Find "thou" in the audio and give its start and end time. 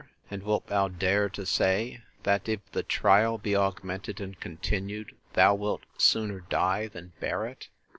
0.65-0.87, 5.33-5.53